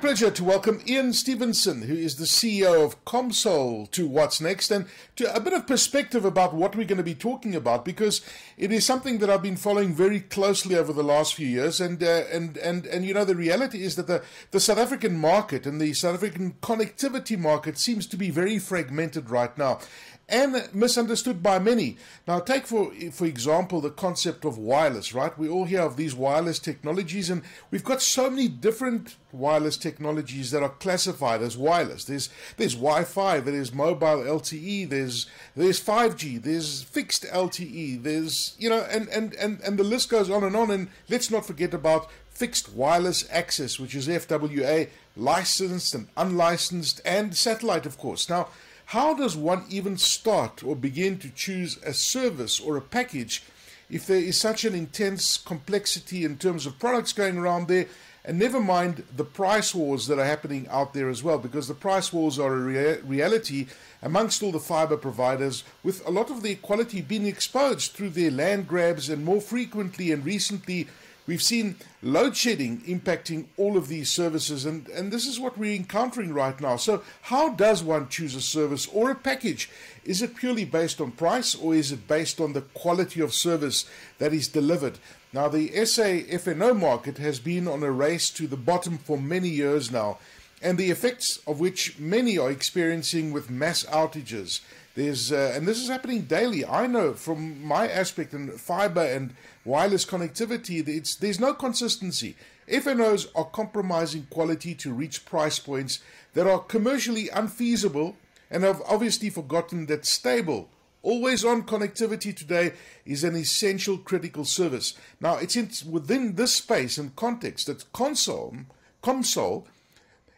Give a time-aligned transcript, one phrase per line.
[0.00, 4.86] pleasure to welcome Iain Stevenson, who is the CEO of ComSol, to What's Next and
[5.16, 8.20] to a bit of perspective about what we're going to be talking about because
[8.56, 11.80] it is something that I've been following very closely over the last few years.
[11.80, 14.22] And, uh, and, and, and, you know, the reality is that the,
[14.52, 19.30] the South African market and the South African connectivity market seems to be very fragmented
[19.30, 19.80] right now
[20.28, 21.96] and misunderstood by many.
[22.26, 25.36] Now, take for for example the concept of wireless, right?
[25.38, 30.50] We all hear of these wireless technologies, and we've got so many different wireless technologies
[30.50, 32.04] that are classified as wireless.
[32.04, 32.28] There's
[32.58, 39.08] there's Wi-Fi, there's mobile LTE, there's there's 5G, there's fixed LTE, there's you know, and
[39.08, 40.70] and and and the list goes on and on.
[40.70, 47.34] And let's not forget about fixed wireless access, which is FWA, licensed and unlicensed, and
[47.34, 48.28] satellite, of course.
[48.28, 48.48] Now
[48.88, 53.42] how does one even start or begin to choose a service or a package
[53.90, 57.86] if there is such an intense complexity in terms of products going around there?
[58.24, 61.74] And never mind the price wars that are happening out there as well, because the
[61.74, 63.66] price wars are a rea- reality
[64.00, 68.30] amongst all the fiber providers, with a lot of their quality being exposed through their
[68.30, 70.88] land grabs and more frequently and recently
[71.28, 75.76] We've seen load shedding impacting all of these services, and, and this is what we're
[75.76, 76.76] encountering right now.
[76.76, 79.68] So, how does one choose a service or a package?
[80.06, 83.84] Is it purely based on price, or is it based on the quality of service
[84.16, 84.98] that is delivered?
[85.34, 89.50] Now, the SA FNO market has been on a race to the bottom for many
[89.50, 90.16] years now,
[90.62, 94.60] and the effects of which many are experiencing with mass outages.
[94.98, 96.66] There's uh, and this is happening daily.
[96.66, 99.32] I know from my aspect in fiber and
[99.64, 102.34] wireless connectivity, it's, there's no consistency.
[102.66, 106.00] FNOs are compromising quality to reach price points
[106.34, 108.16] that are commercially unfeasible
[108.50, 110.68] and have obviously forgotten that stable,
[111.04, 112.72] always on connectivity today
[113.06, 114.94] is an essential critical service.
[115.20, 118.64] Now, it's in, within this space and context that ComSol,
[119.04, 119.62] ComSol,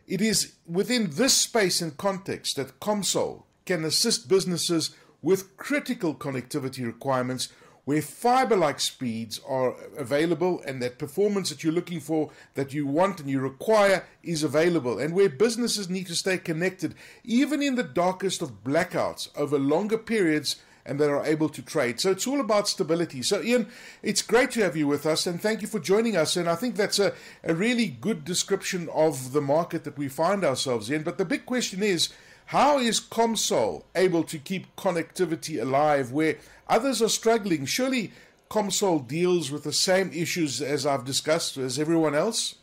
[0.07, 4.91] it is within this space and context that ComSol can assist businesses
[5.23, 7.51] with critical connectivity requirements
[7.85, 12.85] where fiber like speeds are available and that performance that you're looking for, that you
[12.85, 17.77] want and you require, is available, and where businesses need to stay connected even in
[17.77, 22.01] the darkest of blackouts over longer periods and that are able to trade.
[22.01, 23.23] So it's all about stability.
[23.23, 23.69] So, Iain,
[24.03, 26.37] it's great to have you with us and thank you for joining us.
[26.37, 27.13] And I think that's a,
[27.45, 31.05] a really good description of the market that we find ourselves in.
[31.05, 32.09] But the big question is,
[32.51, 36.37] how is ComSol able to keep connectivity alive where
[36.69, 37.65] others are struggling?
[37.65, 38.11] Surely
[38.51, 42.57] ComSol deals with the same issues as I've discussed as everyone else?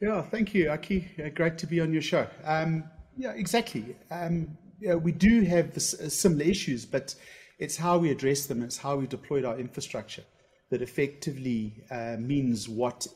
[0.00, 1.10] Yeah, thank you, Aki.
[1.22, 2.26] Uh, great to be on your show.
[2.42, 2.84] Um,
[3.18, 3.96] yeah, exactly.
[4.10, 7.14] Um, yeah, we do have this, uh, similar issues, but
[7.58, 10.24] it's how we address them, it's how we deployed our infrastructure
[10.70, 13.06] that effectively uh, means what,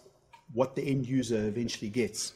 [0.53, 2.35] what the end user eventually gets.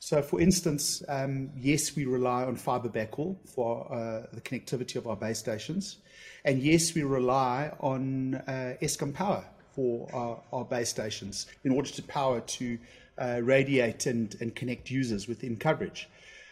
[0.00, 5.06] So, for instance, um, yes, we rely on fiber backhaul for uh, the connectivity of
[5.06, 5.96] our base stations.
[6.44, 9.44] And yes, we rely on uh, Eskom power
[9.74, 12.78] for our, our, base stations in order to power to
[13.18, 16.08] uh, radiate and, and connect users within coverage.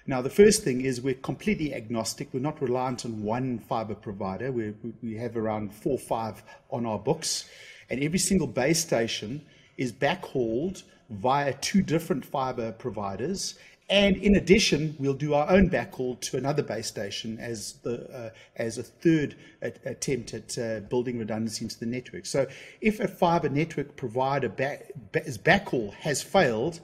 [0.08, 2.28] Now, the first thing is we're completely agnostic.
[2.32, 4.52] We're not reliant on one fiber provider.
[4.52, 7.48] we we have around four or five on our books.
[7.90, 9.46] And every single base station
[9.76, 13.54] is backhauled via two different fiber providers.
[13.88, 18.30] And in addition, we'll do our own backhaul to another base station as, the, uh,
[18.56, 22.26] as a third at, attempt at uh, building redundancy into the network.
[22.26, 22.48] So
[22.80, 26.80] if a fiber network provider back, backhaul has failed,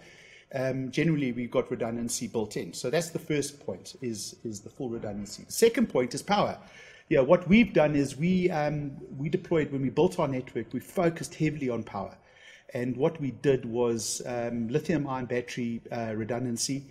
[0.54, 2.72] um, generally we've got redundancy built in.
[2.72, 5.42] So that's the first point, is, is the full redundancy.
[5.42, 6.56] The second point is power.
[7.08, 10.78] Yeah, what we've done is we, um, we deployed, when we built our network, we
[10.78, 12.16] focused heavily on power.
[12.74, 16.84] And what we did was um, lithium ion battery uh, redundancy,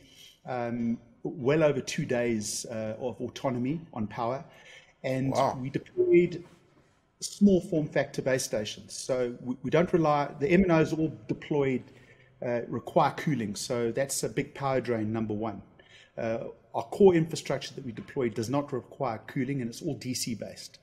[0.45, 4.43] um, well over two days uh, of autonomy on power.
[5.03, 5.57] And wow.
[5.59, 6.43] we deployed
[7.19, 8.93] small form factor base stations.
[8.93, 11.83] So we, we don't rely, the MNOs all deployed
[12.45, 13.55] uh, require cooling.
[13.55, 15.61] So that's a big power drain, number one.
[16.17, 20.37] Uh, our core infrastructure that we deployed does not require cooling and it's all DC
[20.39, 20.79] based.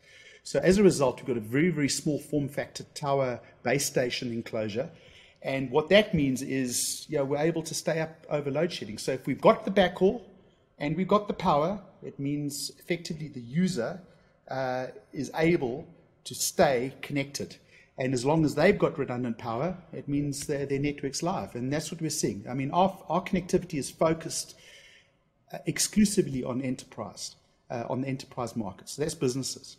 [0.49, 4.33] So as a result, we've got a very, very small form factor tower base station
[4.33, 4.89] enclosure.
[5.43, 8.97] And what that means is, you know, we're able to stay up over load shedding.
[8.97, 10.23] So if we've got the backhaul
[10.79, 14.01] and we've got the power, it means effectively the user
[14.51, 15.87] uh, is able
[16.25, 17.57] to stay connected.
[17.99, 21.57] And as long as they've got redundant power, it means their, their network's live.
[21.57, 22.47] And that's what we're seeing.
[22.49, 24.55] I mean, our, our connectivity is focused
[25.53, 27.37] uh, exclusively on enterprise,
[27.71, 28.89] uh, on the enterprise market.
[28.89, 29.77] So that's businesses.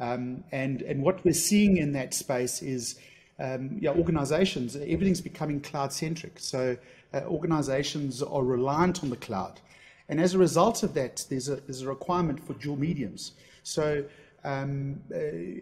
[0.00, 2.98] Um, and, and what we're seeing in that space is
[3.38, 6.38] um, yeah, organizations, everything's becoming cloud centric.
[6.38, 6.76] So
[7.14, 9.60] uh, organizations are reliant on the cloud.
[10.08, 13.32] And as a result of that, there's a, there's a requirement for dual mediums.
[13.62, 14.04] So
[14.44, 15.18] um, uh,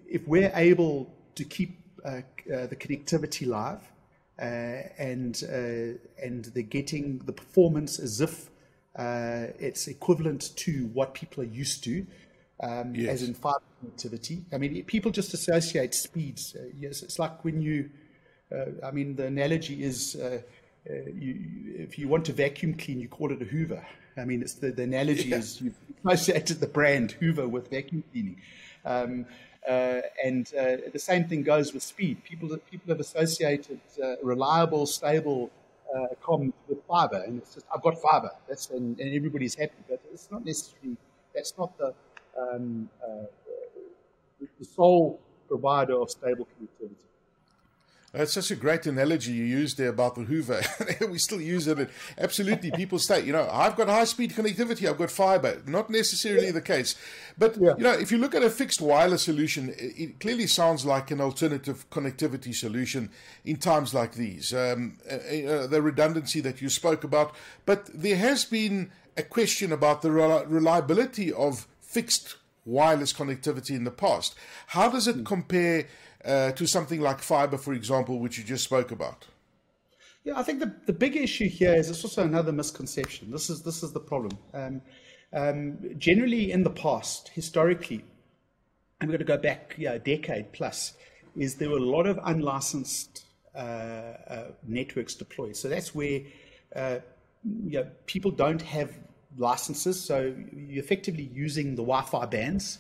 [0.08, 2.20] if we're able to keep uh,
[2.54, 3.80] uh, the connectivity live
[4.38, 8.50] uh, and, uh, and they're getting the performance as if
[9.58, 12.06] it's equivalent to what people are used to,
[12.60, 13.22] um, yes.
[13.22, 14.42] as in fiber connectivity.
[14.52, 16.56] I mean, people just associate speeds.
[16.78, 17.90] yes, it's like when you,
[18.84, 20.16] I mean, the analogy is
[20.88, 23.84] uh, you, if you want to vacuum clean, you call it a Hoover.
[24.16, 25.38] I mean, it's the, the analogy yeah.
[25.38, 25.74] is you
[26.04, 28.40] associated the brand Hoover with vacuum cleaning.
[28.84, 29.26] Um,
[29.68, 32.22] uh, and uh, the same thing goes with speed.
[32.22, 35.50] People people have associated uh, reliable, stable
[35.94, 38.30] uh, comms with fiber, and it's just I've got fiber.
[38.48, 40.96] That's and, and everybody's happy, but it's not necessarily
[41.34, 41.94] that's not the
[42.38, 43.24] um, uh,
[44.58, 46.94] the sole provider of stable connectivity.
[48.16, 50.62] That's such a great analogy you used there about the Hoover.
[51.10, 51.90] we still use it.
[52.16, 55.60] Absolutely, people say, you know, I've got high speed connectivity, I've got fiber.
[55.66, 56.52] Not necessarily yeah.
[56.52, 56.94] the case.
[57.36, 57.74] But, yeah.
[57.76, 61.20] you know, if you look at a fixed wireless solution, it clearly sounds like an
[61.20, 63.10] alternative connectivity solution
[63.44, 64.54] in times like these.
[64.54, 67.34] Um, uh, uh, the redundancy that you spoke about.
[67.66, 71.66] But there has been a question about the reliability of
[71.96, 74.34] fixed wireless connectivity in the past.
[74.68, 75.24] How does it hmm.
[75.24, 75.86] compare?
[76.26, 79.26] uh, to something like fiber, for example, which you just spoke about?
[80.24, 83.30] Yeah, I think the, the big issue here is it's also another misconception.
[83.30, 84.36] This is this is the problem.
[84.52, 84.82] Um,
[85.32, 88.04] um, generally, in the past, historically,
[89.00, 90.94] I'm going to go back yeah, a decade plus,
[91.36, 95.56] is there were a lot of unlicensed uh, uh, networks deployed.
[95.56, 96.22] So that's where
[96.74, 96.98] uh,
[97.44, 98.90] you know, people don't have
[99.38, 102.78] licenses, so you're effectively using the Wi-Fi bands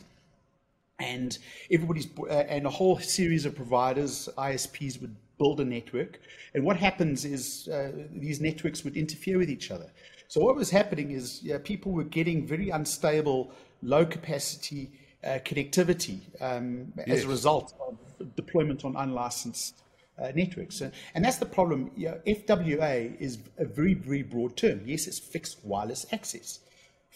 [0.98, 1.38] and
[1.70, 6.20] everybody's uh, and a whole series of providers, ISPs would build a network.
[6.54, 9.90] And what happens is uh, these networks would interfere with each other.
[10.28, 13.52] So what was happening is yeah, people were getting very unstable,
[13.82, 14.90] low capacity
[15.22, 17.18] uh, connectivity um, yes.
[17.18, 19.82] as a result of deployment on unlicensed
[20.18, 20.80] uh, networks.
[20.80, 21.90] And, and, that's the problem.
[21.96, 24.80] You know, FWA is a very, very broad term.
[24.84, 26.60] Yes, it's fixed wireless access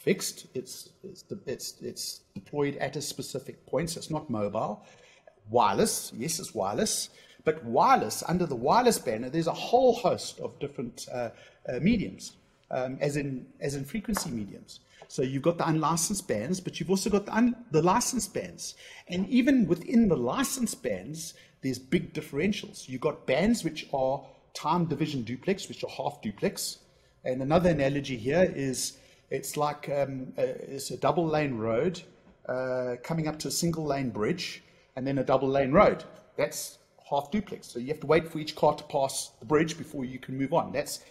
[0.01, 0.47] fixed.
[0.55, 4.85] It's, it's, it's, it's deployed at a specific point, so it's not mobile.
[5.49, 7.11] Wireless, yes, it's wireless.
[7.45, 11.31] But wireless, under the wireless banner, there's a whole host of different uh,
[11.69, 12.33] uh, mediums,
[12.71, 14.81] um, as, in, as in frequency mediums.
[15.09, 18.75] So you've got the unlicensed bands, but you've also got the, the licensed bands.
[19.09, 22.89] And even within the licensed bands, there's big differentials.
[22.89, 24.23] You've got bands which are
[24.55, 26.79] time division duplex, which are half duplex.
[27.25, 28.99] And another analogy here is
[29.31, 30.43] it's like um, a,
[30.75, 32.03] it's a double lane road
[32.49, 34.63] uh, coming up to a single lane bridge
[34.97, 36.05] and then a double lane road.
[36.37, 36.79] That's
[37.09, 37.69] half duplex.
[37.69, 40.39] So you have to wait for each car to pass the bridge before you can
[40.39, 40.73] move on.
[40.73, 41.05] That's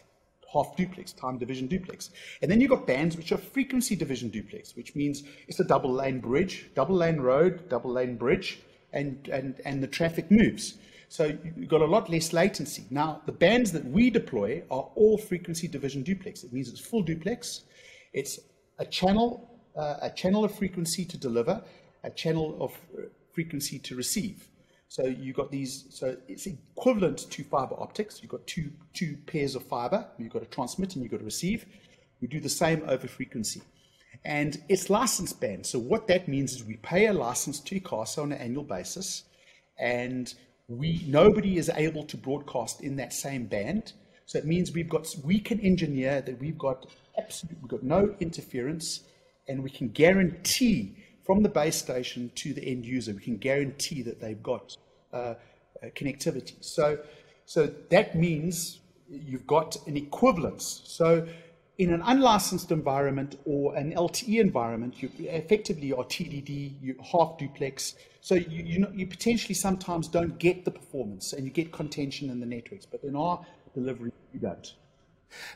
[0.51, 2.09] half duplex, time division duplex.
[2.41, 5.91] And then you've got bands which are frequency division duplex, which means it's a double
[5.91, 8.59] lane bridge, double lane road, double lane bridge,
[8.93, 10.75] and, and, and the traffic moves.
[11.09, 12.85] So you've got a lot less latency.
[12.91, 16.43] Now, the bands that we deploy are all frequency division duplex.
[16.43, 17.63] It means it's full duplex,
[18.13, 18.39] it's
[18.77, 21.63] a channel, uh, a channel of frequency to deliver,
[22.03, 24.47] a channel of uh, frequency to receive.
[24.87, 28.21] So you've got these, so it's equivalent to fiber optics.
[28.21, 30.05] You've got two, two pairs of fiber.
[30.17, 31.65] You've got to transmit and you've got to receive.
[32.21, 33.61] We do the same over frequency.
[34.25, 35.65] And it's license band.
[35.65, 39.23] So what that means is we pay a license to ICASA on an annual basis,
[39.77, 40.33] and
[40.67, 43.93] we nobody is able to broadcast in that same band.
[44.25, 46.85] So it means we've got we can engineer that we've got
[47.17, 49.01] absolutely, we've got no interference,
[49.47, 50.95] and we can guarantee
[51.29, 54.75] from the base station to the end user, we can guarantee that they've got
[55.13, 55.35] uh, uh,
[55.95, 56.55] connectivity.
[56.59, 56.97] So,
[57.45, 60.81] so that means you've got an equivalence.
[60.85, 61.27] So
[61.79, 67.95] in an unlicensed environment or an LTE environment, you effectively are TDD, you half duplex.
[68.19, 72.29] So you, you, know, you potentially sometimes don't get the performance and you get contention
[72.29, 72.85] in the networks.
[72.85, 74.73] But in our delivery, you don't.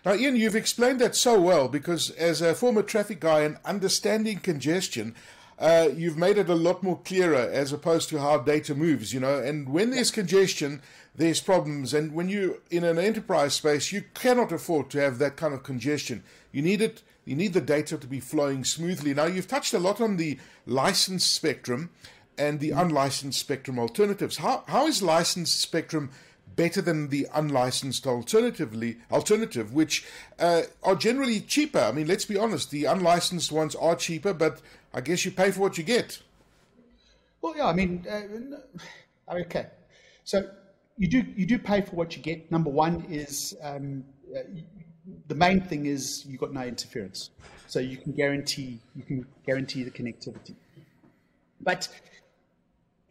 [0.05, 4.39] Now, Iain, you've explained that so well because as a former traffic guy and understanding
[4.39, 5.15] congestion,
[5.59, 9.19] uh, you've made it a lot more clearer as opposed to how data moves, you
[9.19, 9.39] know.
[9.39, 10.81] And when there's congestion,
[11.15, 11.93] there's problems.
[11.93, 15.63] And when you're in an enterprise space, you cannot afford to have that kind of
[15.63, 16.23] congestion.
[16.51, 17.03] You need it.
[17.25, 19.13] You need the data to be flowing smoothly.
[19.13, 21.89] Now, you've touched a lot on the licensed spectrum
[22.37, 24.37] and the unlicensed spectrum alternatives.
[24.37, 26.09] How, how is licensed spectrum
[26.55, 30.05] better than the unlicensed alternatively alternative, which
[30.39, 31.79] uh, are generally cheaper.
[31.79, 34.61] I mean, let's be honest, the unlicensed ones are cheaper, but
[34.93, 36.21] I guess you pay for what you get.
[37.41, 39.67] Well, yeah, I mean, uh, okay,
[40.23, 40.49] so
[40.97, 42.51] you do you do pay for what you get.
[42.51, 44.05] Number one is um,
[44.35, 44.39] uh,
[45.27, 47.31] the main thing is you've got no interference,
[47.67, 50.55] so you can guarantee you can guarantee the connectivity.
[51.59, 51.89] But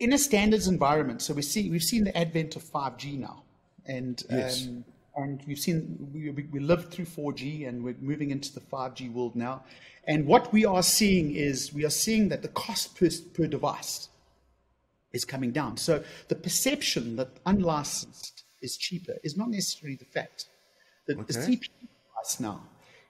[0.03, 3.45] in a standards environment, so we see we've seen the advent of 5G now,
[3.87, 4.67] and yes.
[4.67, 9.13] um, and we've seen we, we lived through 4G and we're moving into the 5G
[9.13, 9.63] world now.
[10.09, 14.09] And what we are seeing is we are seeing that the cost per, per device
[15.13, 15.77] is coming down.
[15.77, 20.47] So the perception that unlicensed is cheaper is not necessarily the fact.
[21.07, 21.25] The, okay.
[21.27, 22.63] the CPE price now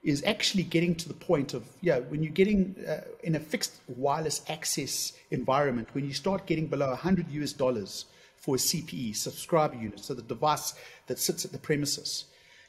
[0.03, 3.81] is actually getting to the point of, yeah, when you're getting uh, in a fixed
[3.87, 8.07] wireless access environment, when you start getting below 100 US dollars
[8.37, 10.75] for a CPE, subscriber unit, so the device
[11.07, 12.25] that sits at the premises.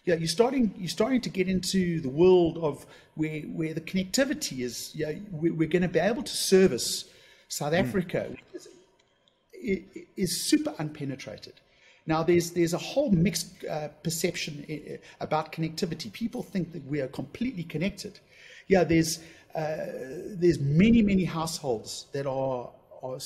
[0.06, 2.86] Yeah, you're starting you're starting to get into the world of
[3.16, 4.92] where where the connectivity is.
[4.94, 7.06] Yeah, we're, we're going to be able to service
[7.48, 7.80] South mm.
[7.80, 8.68] Africa is,
[10.18, 11.54] is super unpenetrated.
[12.05, 16.12] Now, there's there's a whole mixed uh, perception uh, about connectivity.
[16.12, 18.19] People think that we are completely connected.
[18.67, 19.19] Yeah, there's
[19.55, 19.77] uh,
[20.41, 22.69] there's many many households that are
[23.01, 23.19] are,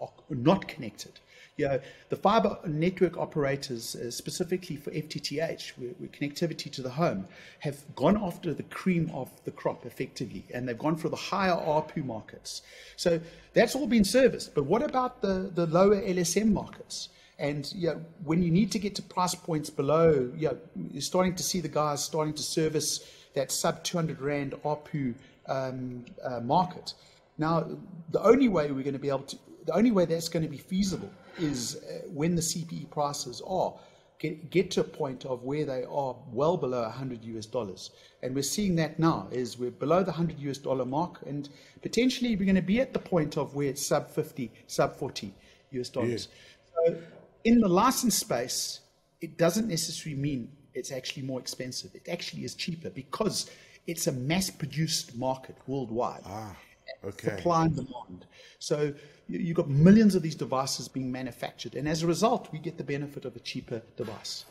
[0.00, 1.20] are, not connected
[1.58, 7.26] you know, the fiber network operators, uh, specifically for FTTH, where, connectivity to the home,
[7.58, 11.56] have gone after the cream of the crop effectively, and they've gone for the higher
[11.56, 12.62] ARPU markets.
[12.96, 13.20] So
[13.54, 14.54] that's all been serviced.
[14.54, 17.08] But what about the, the lower LSM markets?
[17.38, 20.58] And you know, when you need to get to price points below, you know,
[20.92, 25.14] you're starting to see the guys starting to service that sub 200 Rand ARPU
[25.46, 26.94] um, uh, market.
[27.38, 27.66] Now,
[28.10, 30.48] the only way we're going to be able to, the only way that's going to
[30.48, 33.72] be feasible is uh, when the CPE prices are
[34.18, 37.90] get, get to a point of where they are well below 100 US dollars.
[38.22, 41.48] And we're seeing that now is we're below the 100 US dollar mark and
[41.82, 45.32] potentially we're going to be at the point of where it's sub 50, sub 40
[45.72, 46.28] US dollars.
[46.74, 46.96] So
[47.44, 48.80] in the license space,
[49.20, 51.94] it doesn't necessarily mean it's actually more expensive.
[51.94, 53.50] It actually is cheaper because
[53.86, 56.22] it's a mass produced market worldwide.
[56.26, 56.56] Ah,
[57.04, 57.36] okay.
[57.36, 58.26] Supply and demand.
[58.58, 58.92] So
[59.28, 62.84] you've got millions of these devices being manufactured, and as a result, we get the
[62.84, 64.44] benefit of a cheaper device.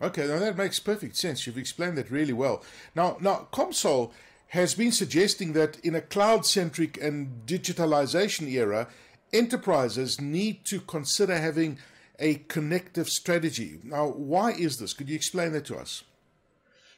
[0.00, 1.46] Okay, now that makes perfect sense.
[1.46, 2.64] You've explained that really well.
[2.96, 4.10] Now, now, Comsol
[4.48, 8.88] has been suggesting that in a cloud-centric and digitalization era,
[9.32, 11.78] enterprises need to consider having
[12.22, 13.80] a connective strategy.
[13.82, 14.94] Now, why is this?
[14.94, 16.04] Could you explain that to us?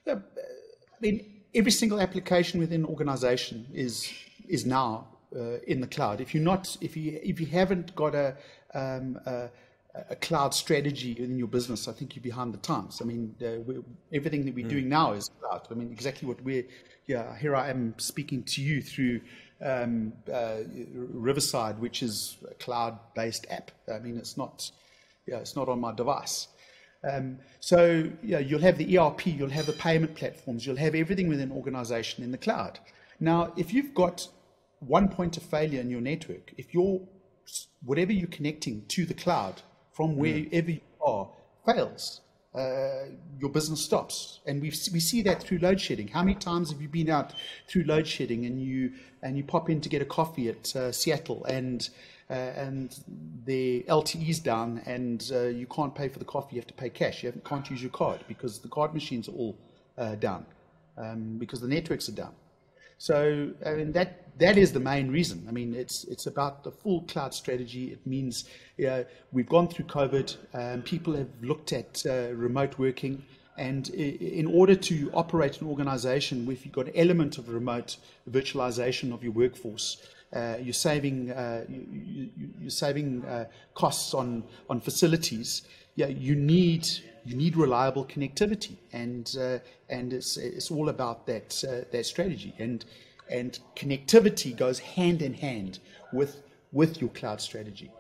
[0.07, 4.13] Yeah, I mean, every single application within an organization is
[4.47, 6.21] is now uh, in the cloud.
[6.21, 8.37] If you're not, if you if you haven't got a,
[8.75, 9.49] um, a,
[10.11, 13.01] a cloud strategy in your business, I think you're behind the times.
[13.01, 13.81] I mean, uh,
[14.13, 14.77] everything that we're mm.
[14.77, 15.67] doing now is cloud.
[15.71, 16.67] I mean, exactly what we're.
[17.07, 19.21] Yeah, here I am speaking to you through
[19.63, 20.59] um, uh,
[20.95, 23.71] Riverside, which is a cloud-based app.
[23.93, 24.71] I mean, it's not.
[25.27, 26.49] Yeah, it's not on my device.
[27.11, 31.29] Um, so yeah, you'll have the ERP, you'll have the payment platforms, you'll have everything
[31.29, 32.79] within an organization in the cloud.
[33.21, 34.29] Now, if you've got
[34.81, 37.01] one point of failure in your network, if your
[37.85, 39.63] whatever you're connecting to the cloud
[39.93, 41.29] from wherever you are
[41.67, 42.23] fails,
[42.55, 43.07] uh,
[43.39, 44.41] your business stops.
[44.47, 46.09] And we we see that through load shedding.
[46.09, 47.35] How many times have you been out
[47.69, 50.93] through load shedding and you and you pop in to get a coffee at uh,
[50.93, 51.89] Seattle and
[52.31, 52.99] uh, and
[53.45, 56.89] the LTE's down and uh, you can't pay for the coffee, you have to pay
[56.89, 57.23] cash.
[57.23, 59.57] You can't use your card because the card machines are all
[59.99, 60.47] uh, down
[60.97, 62.35] um, because the networks are down.
[62.99, 65.45] So I mean that that is the main reason.
[65.49, 67.93] I mean it's it's about the full cloud strategy.
[67.93, 68.45] It means
[68.79, 70.37] you know, we've gone through COVID.
[70.55, 73.25] Um, people have looked at uh, remote working.
[73.57, 79.15] And in order to operate an organization, if you've got an element of remote virtualization
[79.15, 80.03] of your workforce,
[80.61, 82.31] you're saving uh, you,
[82.67, 85.63] are saving uh, costs on on facilities.
[85.97, 86.89] Yeah, you need
[87.25, 92.55] you need reliable connectivity, and uh, and it's it's all about that uh, that strategy,
[92.59, 92.85] and
[93.31, 95.79] and connectivity goes hand in hand
[96.13, 97.91] with with your cloud strategy.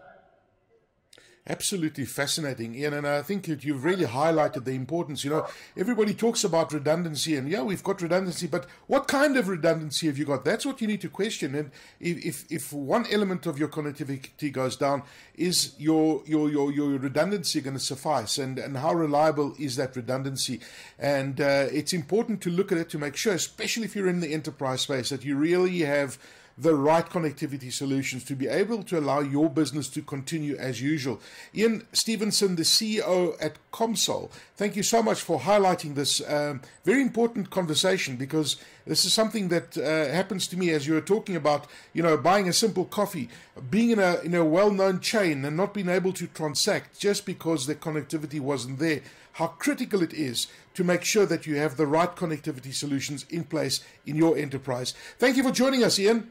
[1.46, 2.94] Absolutely fascinating, Iain.
[2.94, 5.24] And I think that you've really highlighted the importance.
[5.24, 5.46] You know,
[5.76, 10.16] everybody talks about redundancy, and yeah, we've got redundancy, but what kind of redundancy have
[10.16, 10.46] you got?
[10.46, 11.54] That's what you need to question.
[11.54, 11.70] And
[12.00, 15.02] if if one element of your connectivity goes down,
[15.34, 18.38] is your your your, your redundancy going to suffice?
[18.38, 20.60] And and how reliable is that redundancy?
[20.98, 24.20] And uh, it's important to look at it to make sure, especially if you're in
[24.20, 26.16] the enterprise space, that you really have
[26.56, 31.20] the right connectivity solutions to be able to allow your business to continue as usual.
[31.56, 37.02] Iain Stevenson, the CEO at Comsol, thank you so much for highlighting this um, very
[37.02, 38.56] important conversation because
[38.86, 42.18] This is something that uh, happens to me as you were talking about, you know,
[42.18, 43.30] buying a simple coffee,
[43.70, 47.66] being in a in a well-known chain and not being able to transact just because
[47.66, 49.00] the connectivity wasn't there.
[49.32, 53.44] How critical it is to make sure that you have the right connectivity solutions in
[53.44, 54.92] place in your enterprise.
[55.18, 56.30] Thank you for joining us, Iain.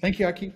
[0.00, 0.52] Thank you, Aki.